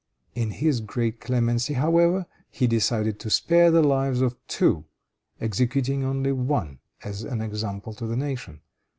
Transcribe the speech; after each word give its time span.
In 0.33 0.49
his 0.49 0.79
great 0.81 1.21
clemency, 1.21 1.75
however, 1.75 2.25
he 2.49 2.65
decided 2.65 3.19
to 3.19 3.29
spare 3.29 3.69
the 3.69 3.83
lives 3.83 4.19
of 4.19 4.35
two, 4.47 4.85
executing 5.39 6.03
only 6.03 6.31
one 6.31 6.79
as 7.03 7.21
an 7.21 7.39
example 7.39 7.93
to 7.93 8.07
the 8.07 8.17
nation. 8.17 8.61